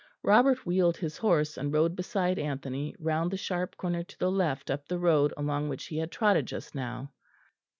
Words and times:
Robert 0.23 0.65
wheeled 0.65 0.97
his 0.97 1.17
horse 1.17 1.59
and 1.59 1.71
rode 1.71 1.95
beside 1.95 2.39
Anthony 2.39 2.95
round 2.97 3.29
the 3.29 3.37
sharp 3.37 3.77
corner 3.77 4.01
to 4.01 4.17
the 4.17 4.31
left 4.31 4.71
up 4.71 4.87
the 4.87 4.97
road 4.97 5.31
along 5.37 5.69
which 5.69 5.85
he 5.85 5.99
had 5.99 6.09
trotted 6.11 6.47
just 6.47 6.73
now. 6.73 7.11